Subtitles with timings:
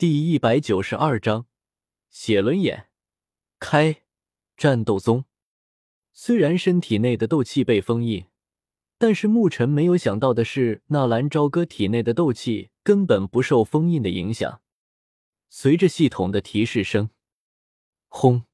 [0.00, 1.44] 第一百九十二章
[2.08, 2.88] 血轮眼
[3.58, 3.96] 开
[4.56, 5.26] 战斗宗。
[6.14, 8.24] 虽然身体内的斗气被封印，
[8.96, 14.62] 但是沐尘没有想到的是，纳兰朝歌体内的斗气根本不受封印的影响。
[15.50, 17.10] 随着系统的提示声，
[18.08, 18.44] 轰！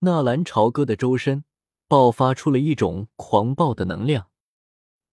[0.00, 1.44] 纳兰朝歌的周身
[1.86, 4.28] 爆发出了一种狂暴的能量，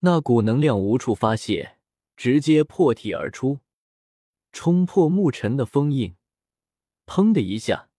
[0.00, 1.78] 那股能量无处发泄，
[2.16, 3.60] 直接破体而出。
[4.56, 6.16] 冲破沐尘的封印，
[7.04, 7.90] 砰的一下，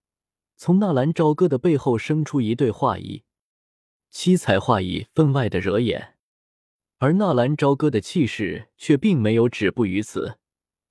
[0.56, 3.24] 从纳兰朝歌的背后生出一对画意，
[4.10, 6.18] 七彩画意分外的惹眼。
[6.98, 10.40] 而纳兰朝歌的气势却并没有止步于此，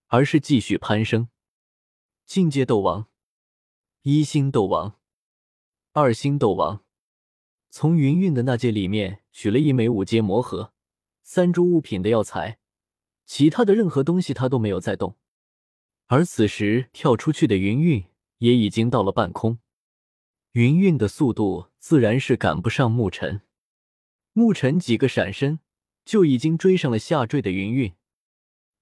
[0.07, 1.31] 而是继续攀升。
[2.25, 3.09] 境界斗王，
[4.03, 5.01] 一星斗王，
[5.91, 6.85] 二星斗王。
[7.71, 10.73] 从云韵的那界里面取了一枚五阶魔核，
[11.25, 12.61] 三株物品的药材，
[13.25, 15.17] 其他的任何东西他都没有再动。
[16.09, 18.05] 而此时跳出去的云韵
[18.39, 19.59] 也已经到了半空，
[20.53, 23.43] 云韵的速度自然是赶不上沐尘。
[24.33, 25.59] 沐尘几个闪身
[26.05, 27.95] 就已经追上了下坠的云韵，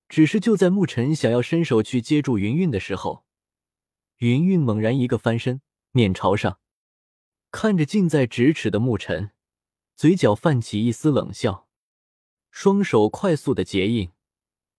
[0.08, 3.24] 只是就在沐尘想要伸手去接住云韵的时候，
[4.18, 6.58] 云韵猛然一个翻身，面朝上，
[7.50, 9.30] 看着近在咫尺的沐尘，
[9.96, 11.68] 嘴角泛起一丝冷笑，
[12.50, 14.10] 双手快速的结印。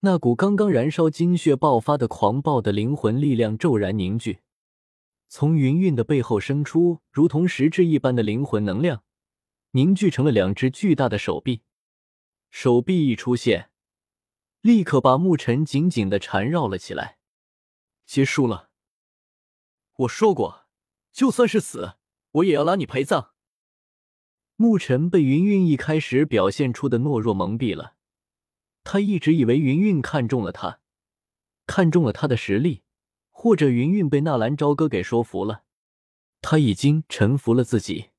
[0.06, 4.42] 那股刚刚燃烧精血爆发的狂暴的灵魂力量骤然凝聚，
[5.28, 9.04] 从云韵的背后生出如同实质一般的灵魂能量，
[9.72, 11.64] 凝聚成了两只巨大的手臂。
[12.52, 13.72] 手臂一出现，
[14.62, 17.18] 立刻把沐尘紧紧的缠绕了起来。
[18.06, 18.70] 结束了。
[19.96, 20.68] 我说过，
[21.12, 21.96] 就算是死，
[22.30, 23.32] 我也要拉你陪葬。
[24.56, 27.95] 沐尘被云韵一开始表现出的懦弱蒙蔽了。
[28.86, 30.80] 他一直以为云云看中了他，
[31.66, 32.84] 看中了他的实力，
[33.32, 35.64] 或者云云被纳兰朝歌给说服了，
[36.40, 38.12] 他已经臣服了自己。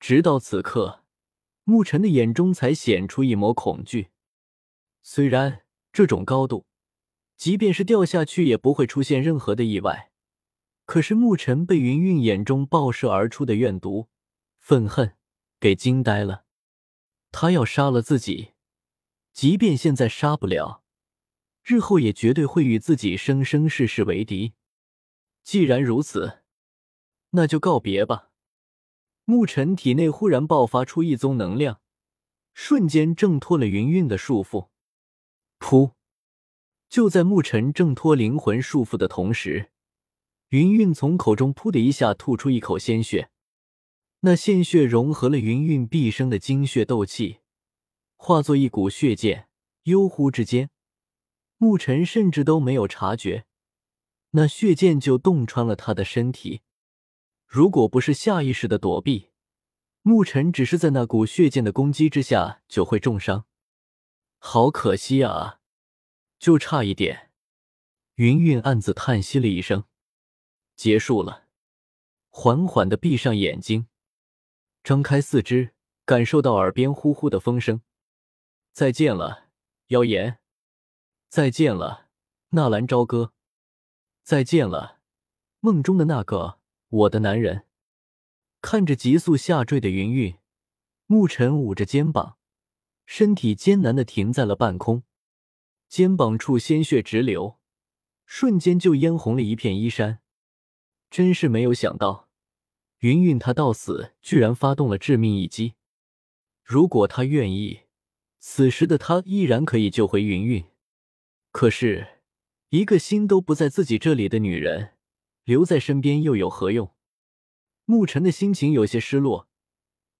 [0.00, 1.04] 直到此刻，
[1.66, 4.08] 沐尘的眼中才显出一抹恐惧。
[5.02, 6.64] 虽然这种高度，
[7.36, 10.10] 即便是掉下去也不会出现任何的意外，
[10.86, 14.08] 可是沐尘被云云眼中爆射而出的怨毒、
[14.58, 15.14] 愤恨
[15.60, 16.46] 给惊呆了。
[17.30, 18.53] 他要杀了自己。
[19.34, 20.84] 即便现在杀不了，
[21.64, 24.54] 日后也绝对会与自己生生世世为敌。
[25.42, 26.44] 既然如此，
[27.30, 28.30] 那就告别吧。
[29.26, 31.80] 沐尘体内忽然爆发出一宗能量，
[32.54, 34.68] 瞬间挣脱了云韵的束缚。
[35.58, 35.94] 噗！
[36.88, 39.72] 就在沐尘挣脱灵魂束缚的同时，
[40.50, 43.30] 云韵从口中噗的一下吐出一口鲜血，
[44.20, 47.40] 那鲜血融合了云韵毕生的精血斗气。
[48.26, 49.50] 化作一股血剑，
[49.82, 50.70] 悠忽之间，
[51.58, 53.44] 沐尘甚至都没有察觉，
[54.30, 56.62] 那血剑就洞穿了他的身体。
[57.46, 59.28] 如果不是下意识的躲避，
[60.02, 63.44] 沐尘只是在那股血剑的攻击之下就会重伤。
[64.38, 65.60] 好可惜啊，
[66.38, 67.30] 就差一点。
[68.14, 69.84] 云韵暗自叹息了一声。
[70.76, 71.48] 结束了，
[72.30, 73.86] 缓缓的闭上眼睛，
[74.82, 75.74] 张开四肢，
[76.06, 77.82] 感受到耳边呼呼的风声。
[78.74, 79.50] 再见了，
[79.86, 80.40] 妖言。
[81.28, 82.08] 再见了，
[82.48, 83.32] 纳兰朝歌。
[84.24, 84.98] 再见了，
[85.60, 86.58] 梦中的那个
[86.88, 87.68] 我的男人。
[88.60, 90.38] 看着急速下坠的云韵，
[91.06, 92.36] 沐尘捂着肩膀，
[93.06, 95.04] 身体艰难的停在了半空，
[95.88, 97.60] 肩膀处鲜血直流，
[98.26, 100.18] 瞬间就嫣红了一片衣衫。
[101.10, 102.28] 真是没有想到，
[102.98, 105.74] 云韵她到死居然发动了致命一击。
[106.64, 107.83] 如果她愿意。
[108.46, 110.62] 此时的他依然可以救回云云，
[111.50, 112.20] 可是，
[112.68, 114.92] 一个心都不在自己这里的女人
[115.44, 116.94] 留在身边又有何用？
[117.86, 119.48] 沐尘的心情有些失落。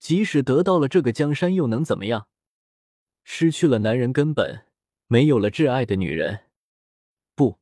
[0.01, 2.27] 即使得到了这个江山，又能怎么样？
[3.25, 4.67] 失去了男人根本，
[5.07, 6.47] 没有了挚爱的女人。
[7.35, 7.61] 不，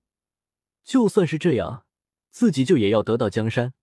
[0.85, 1.87] 就算是这样，
[2.31, 3.75] 自己就也要得到江山，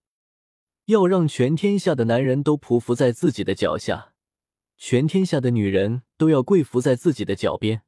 [0.85, 4.13] 要让全天下的男人都匍匐在自己的脚下。
[4.81, 7.83] 全天下的女人都要跪伏在自己的脚边，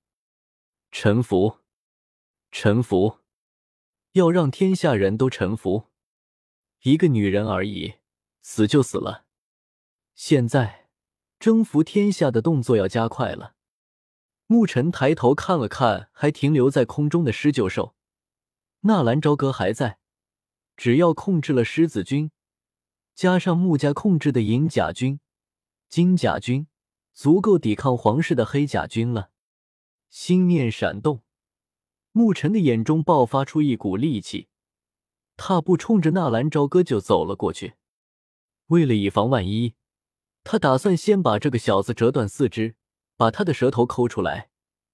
[0.91, 1.59] 臣服，
[2.51, 3.19] 臣服，
[4.11, 5.87] 要让天下人都臣服。
[6.81, 7.95] 一个女人而已，
[8.41, 9.25] 死就死了。
[10.15, 10.89] 现在
[11.39, 13.55] 征服天下的动作要加快了。
[14.47, 17.95] 沐尘抬头看了看还停留在空中的狮鹫兽，
[18.81, 19.97] 纳兰朝歌还在，
[20.75, 22.31] 只要控制了狮子军，
[23.15, 25.21] 加上穆家控制的银甲军、
[25.87, 26.67] 金甲军。
[27.13, 29.31] 足够抵抗皇室的黑甲军了。
[30.09, 31.21] 心念闪动，
[32.13, 34.49] 沐尘的眼中爆发出一股戾气，
[35.37, 37.75] 踏步冲着纳兰朝歌就走了过去。
[38.67, 39.75] 为了以防万一，
[40.43, 42.75] 他打算先把这个小子折断四肢，
[43.15, 44.49] 把他的舌头抠出来，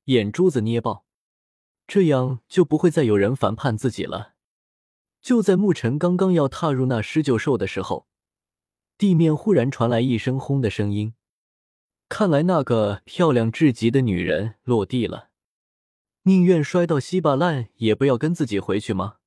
[0.05, 1.05] 眼珠子捏爆，
[1.87, 4.33] 这样就不会再有人反叛自己了。
[5.21, 8.07] 就在沐尘刚刚要踏入那狮鹫兽的时候，
[8.97, 11.13] 地面忽然传来一声“轰”的声音，
[12.09, 15.29] 看来那个漂亮至极的女人落地了。
[16.23, 19.17] 宁愿摔到稀巴烂，也不要跟自己回去吗？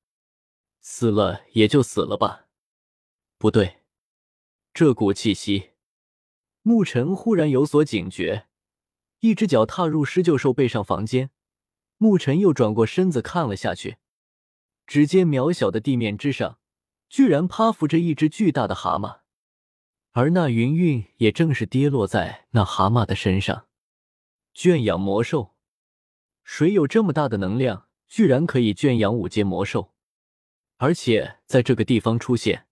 [0.81, 2.47] 死了也就死了吧。
[3.37, 3.81] 不对，
[4.73, 5.71] 这股气息……
[6.63, 8.47] 沐尘忽然有所警觉，
[9.21, 11.31] 一只脚踏入狮鹫兽背上房间。
[11.97, 13.97] 沐尘又转过身子看了下去，
[14.85, 16.59] 只见渺小的地面之上，
[17.09, 19.20] 居然趴伏着一只巨大的蛤蟆，
[20.11, 23.67] 而那云韵也正是跌落在那蛤蟆的身上。
[24.53, 25.55] 圈养魔兽。
[26.43, 29.93] 谁有这么大的能量，居然可以圈养五阶魔兽，
[30.77, 32.67] 而且在这个地方出现？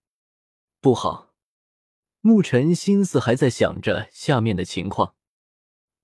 [0.80, 1.32] 不好！
[2.20, 5.14] 沐尘心思还在想着下面的情况，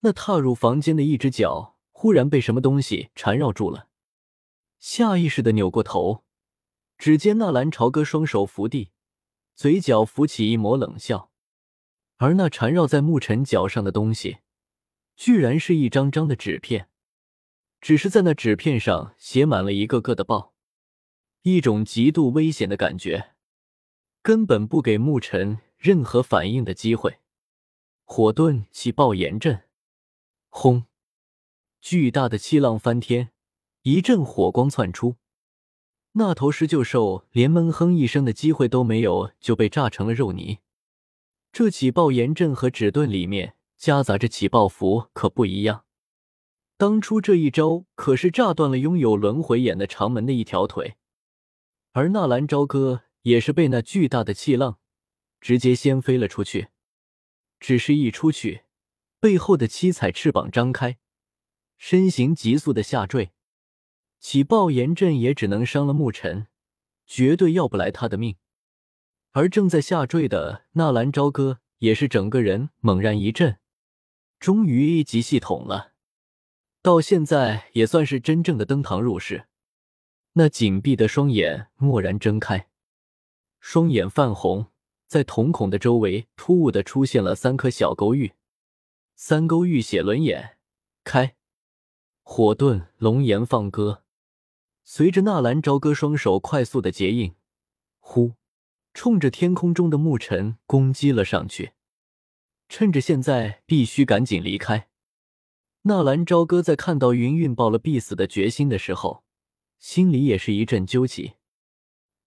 [0.00, 3.88] 那踏入房间的一只脚忽然被什么东西缠绕住了，
[4.78, 6.24] 下意识的扭过头，
[6.96, 8.92] 只见纳兰朝歌双手扶地，
[9.56, 11.32] 嘴角浮起一抹冷笑，
[12.18, 14.40] 而那缠绕在沐尘脚上的东西，
[15.16, 16.90] 居然是一张张的纸片。
[17.80, 20.52] 只是在那纸片上写满了一个个的爆，
[21.40, 23.34] 一种极度危险的感觉，
[24.20, 27.20] 根本不给沐尘任何反应的机会。
[28.04, 29.62] 火遁起爆炎阵，
[30.50, 30.84] 轰！
[31.80, 33.30] 巨大的气浪翻天，
[33.82, 35.16] 一阵火光窜出，
[36.18, 40.60] 那头狮鹫兽连闷哼一声的机会都没有，就被炸成了肉泥。
[41.52, 45.84] 这起爆炎阵和纸盾里面夹杂着起爆符，可不一样。
[46.78, 50.96] 当初这一招可是炸断了拥有轮回眼的长门的一条腿，
[51.92, 54.78] 而纳兰朝歌也是被那巨大的气浪
[55.38, 56.68] 直接掀飞了出去。
[57.60, 58.62] 只是一出去，
[59.20, 60.96] 背后的七彩翅膀张开，
[61.76, 63.32] 身形急速的下坠，
[64.18, 66.46] 起爆炎阵也只能伤了沐尘，
[67.06, 68.36] 绝对要不来他的命。
[69.32, 73.58] 而正在下坠的纳兰朝歌也是整个人猛然一震，
[74.40, 75.92] 终于一级系统了。
[76.82, 79.46] 到现在也算是真正的登堂入室，
[80.32, 82.68] 那紧闭的双眼蓦然睁开，
[83.60, 84.66] 双眼泛红，
[85.06, 88.32] 在瞳孔的周围突兀的出现了三颗小勾玉，
[89.14, 90.58] 三勾玉血轮眼
[91.04, 91.36] 开，
[92.22, 94.04] 火遁龙炎放歌，
[94.88, 97.34] 随着纳兰朝歌双手快速的结印，
[97.98, 98.34] 呼，
[98.94, 101.72] 冲着天空中的沐尘攻击了上去，
[102.68, 104.88] 趁着现在必须赶紧离开。
[105.82, 109.24] 纳兰朝歌在看到云韵抱了必死的决心的时候，
[109.80, 111.32] 心里也是一阵揪起。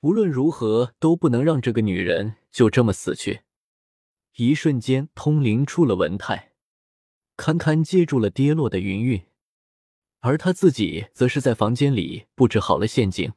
[0.01, 3.43] 无论如何都不能让这个女人就这么死去。
[4.35, 6.51] 一瞬间，通灵出了文泰，
[7.37, 9.23] 堪堪接住了跌落的云韵，
[10.21, 13.33] 而他自己则是在房间里布置好了陷阱。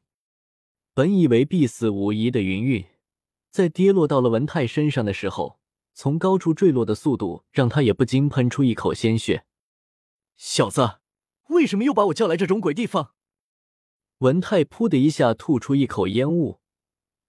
[0.94, 2.84] 本以为必死无疑的云韵，
[3.50, 5.58] 在跌落到了文泰身上的时候，
[5.94, 9.44] 从高处坠落的速度让他也不禁喷出一口鲜血。
[10.37, 10.99] 小子，
[11.49, 13.14] 为什么又把我叫来这种鬼地方？
[14.19, 16.61] 文泰噗的一下吐出一口烟雾，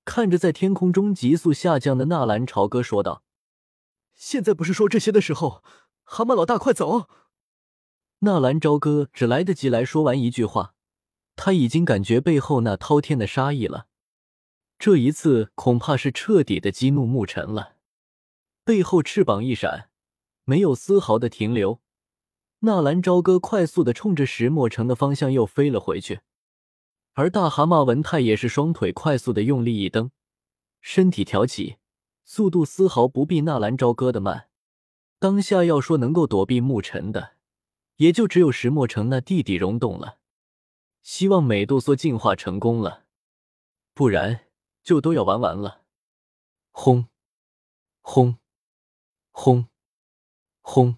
[0.03, 3.23] 看着在天空中急速下降的纳兰朝歌说道
[4.13, 5.63] ：“现在不是说这些的时候，
[6.03, 7.07] 蛤蟆老大，快走！”
[8.25, 10.75] 纳兰朝歌只来得及来说完一句话，
[11.35, 13.87] 他已经感觉背后那滔天的杀意了。
[14.79, 17.75] 这一次恐怕是彻底的激怒沐尘了，
[18.63, 19.89] 背后翅膀一闪，
[20.45, 21.81] 没有丝毫的停留。
[22.59, 26.21] 纳兰朝歌快速的冲着石墨城的方向又飞了回去，
[27.15, 30.11] 而大蛤蟆文泰也是双腿快速的用力一蹬，
[30.79, 31.75] 身体挑起，
[32.23, 34.47] 速度丝毫不比纳兰朝歌的慢。
[35.19, 37.33] 当下要说能够躲避沐尘的，
[37.97, 40.19] 也就只有石墨城那地底溶洞了。
[41.01, 43.05] 希望美杜莎进化成功了，
[43.93, 44.47] 不然
[44.81, 45.83] 就都要玩完了。
[46.71, 47.07] 轰！
[48.01, 48.37] 轰！
[49.31, 49.67] 轰！
[50.61, 50.97] 轰！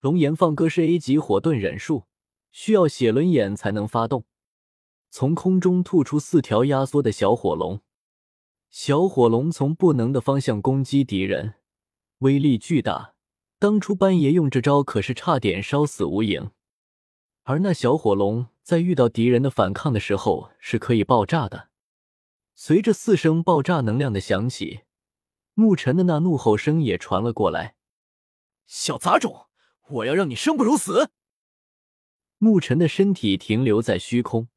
[0.00, 2.06] 龙炎放歌是 A 级火遁忍术，
[2.50, 4.24] 需要血轮眼才能发动。
[5.10, 7.82] 从空中吐出四条压缩的小火龙，
[8.70, 11.56] 小火龙从不能的方向攻击敌人，
[12.18, 13.11] 威力巨大。
[13.62, 16.50] 当初班爷用这招可是差点烧死无影。
[17.44, 21.68] 而那小火龙在遇到敌人的反抗的时候是可以爆炸的。
[22.56, 24.80] 随着四声爆炸能量的响起，
[25.54, 27.76] 沐尘的那怒吼声也传了过来
[28.66, 29.46] ：“小杂种！”
[29.90, 31.10] 我要让你生不如死！
[32.38, 34.48] 牧尘的身体停留在虚空，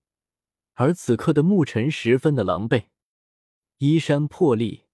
[0.74, 2.86] 而此刻的牧尘十分的狼狈，
[3.78, 4.88] 衣衫破裂，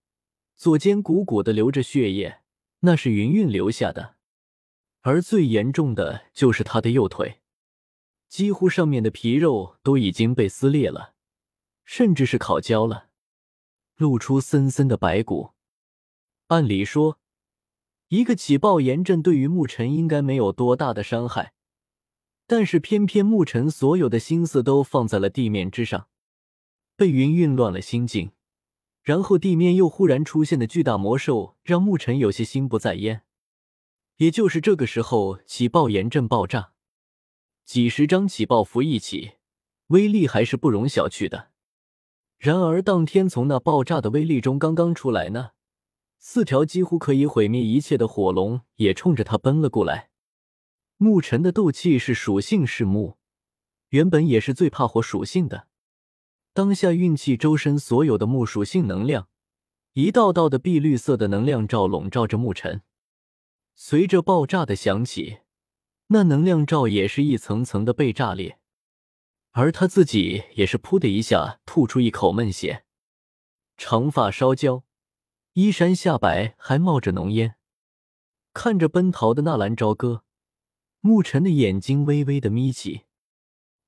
[0.57, 2.40] 左肩鼓鼓的流着血液，
[2.81, 4.17] 那是云云留下的。
[5.01, 7.41] 而最严重的就是他的右腿，
[8.29, 11.15] 几乎上面的皮肉都已经被撕裂了，
[11.83, 13.09] 甚至是烤焦了，
[13.95, 15.53] 露出森森的白骨。
[16.47, 17.19] 按理说，
[18.09, 21.53] 一个起爆炎阵对于牧尘应该没有多大的伤害。
[22.45, 26.09] 但是偏偏牧尘所有的心思都放在了地面之上，
[26.97, 28.33] 被云云乱了心境，
[29.01, 33.23] 然后地面又忽然出现的巨大魔兽让牧尘有些心不在焉。
[34.17, 36.73] 也就是这个时候，起爆炎阵爆炸，
[37.65, 39.31] 几十张起爆符一起，
[39.87, 41.49] 威力还是不容小觑的。
[42.37, 45.51] 然而当天从那爆炸的威力中刚刚出来呢，
[46.19, 50.09] 四条几乎可以毁灭一切的火龙也冲着他奔了过来。
[50.97, 53.17] 牧尘的斗气是属性是木，
[53.89, 55.67] 原本也是最怕火属性的。
[56.53, 59.29] 当下运气周身所有的木属性能量，
[59.93, 62.81] 一道道的碧绿色的能量罩笼罩着牧尘。
[63.73, 65.39] 随着爆炸的响起，
[66.07, 68.59] 那能量罩也是一层层的被炸裂，
[69.51, 72.83] 而他自己也是噗的一下吐出一口闷血，
[73.77, 74.83] 长发烧焦，
[75.53, 77.55] 衣衫下摆，还冒着浓烟，
[78.53, 80.25] 看着奔逃的纳兰朝歌。
[80.99, 83.05] 牧尘的眼睛微微的眯起，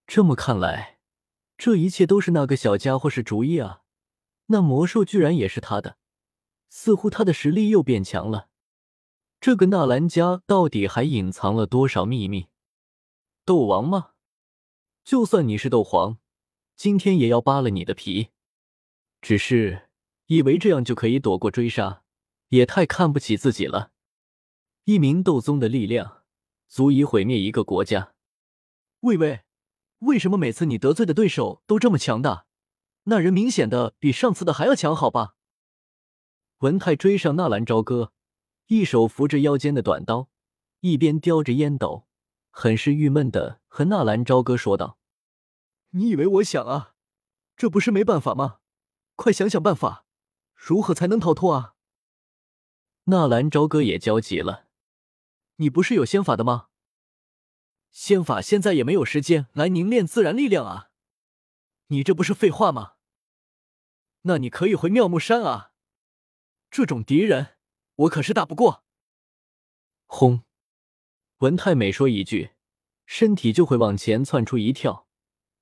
[0.08, 0.93] 这么看来，
[1.64, 3.84] 这一切都是那个小家伙是主意啊！
[4.48, 5.96] 那魔兽居然也是他的，
[6.68, 8.50] 似乎他的实力又变强了。
[9.40, 12.48] 这个纳兰家到底还隐藏了多少秘密？
[13.46, 14.10] 斗王吗？
[15.06, 16.18] 就算你是斗皇，
[16.76, 18.32] 今天也要扒了你的皮！
[19.22, 19.88] 只是
[20.26, 22.04] 以为这样就可以躲过追杀，
[22.50, 23.94] 也太看不起自己了。
[24.84, 26.24] 一名斗宗的力量。
[26.68, 28.16] 足以毁灭一个国家。
[29.00, 29.44] 喂喂，
[30.06, 32.46] 为什么每次你得罪的对手都这么强大？
[33.04, 35.36] 那人明显的比上次的还要强，好吧？
[36.60, 38.14] 文泰追上纳兰朝歌，
[38.68, 40.30] 一手扶着腰间的短刀，
[40.82, 42.08] 一边叼着烟斗，
[42.50, 44.98] 很是郁闷的和纳兰朝歌说道
[45.92, 46.96] ：“你以为我想啊？
[47.56, 48.60] 这不是没办法吗？
[49.16, 50.06] 快想想办法，
[50.54, 51.76] 如何才能逃脱啊？”
[53.06, 54.68] 纳兰朝歌也焦急了。
[55.58, 56.68] 你不是有仙法的吗？
[57.94, 60.90] 仙法现在也没有时间来凝练自然力量啊！
[61.88, 62.94] 你这不是废话吗？
[64.24, 65.74] 那你可以回妙木山啊！
[66.72, 67.56] 这种敌人
[67.96, 68.84] 我可是打不过。
[70.08, 70.42] 轰！
[71.38, 72.54] 文太每说一句，
[73.06, 75.08] 身体就会往前窜出一跳，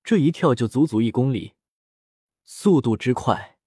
[0.01, 1.55] 这一跳就足足一公里，
[2.45, 3.59] 速度之快，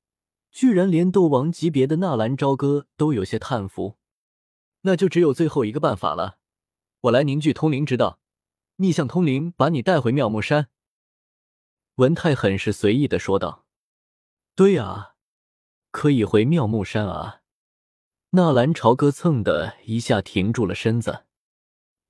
[0.50, 3.98] 居然连斗王级别的纳兰朝歌都有些叹服。
[4.82, 6.38] 那就只有最后一个办法了，
[7.02, 8.20] 我来凝聚通灵之道，
[8.76, 10.68] 逆向通灵，把你带回妙木山。”
[11.96, 13.66] 文泰很是随意的说道。
[14.56, 15.14] “对啊，
[15.90, 17.42] 可以回妙木山啊！”
[18.30, 21.24] 纳兰朝歌蹭的一下停住了身子，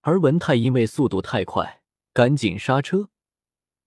[0.01, 1.83] 而文泰因为速度太快，
[2.15, 3.11] 赶紧刹车，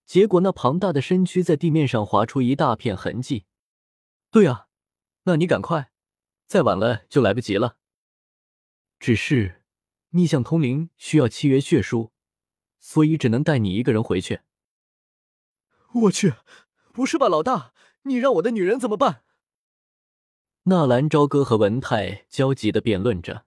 [0.06, 3.46] 结果那庞大的身躯在地面上划出一大片痕迹。
[4.30, 4.68] “对啊，
[5.24, 5.92] 那你赶快，
[6.46, 7.78] 再晚了就来不及了。”
[9.00, 9.64] 只是
[10.10, 12.12] 逆向通灵需要契约血书，
[12.88, 14.40] 所以只能带你一个人回去。
[15.94, 16.36] 我去，
[16.94, 19.24] 不是吧，老大，你让我的女人怎么办？
[20.64, 23.44] 纳兰朝歌和文泰焦急的辩论着，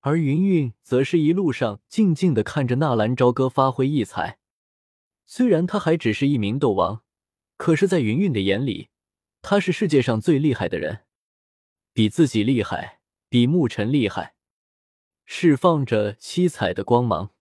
[0.00, 4.38] 而云云则是一路上静静的看着纳兰朝歌发挥异彩。
[5.26, 7.02] 虽然他还只是一名斗王，
[7.58, 8.88] 可是，在云云的眼里，
[9.42, 11.04] 他是世界上最厉害的人，
[11.92, 14.36] 比自己厉害，比牧尘厉害。
[15.26, 17.34] 释放着七彩的光芒。